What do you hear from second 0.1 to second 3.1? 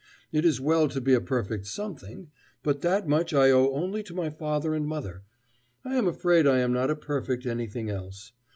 It is well to be a perfect _some_thing: but that